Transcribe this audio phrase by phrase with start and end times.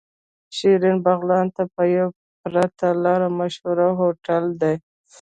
[0.57, 1.81] شيرين بغلان ته په
[2.41, 4.75] پرته لاره مشهور هوټل دی.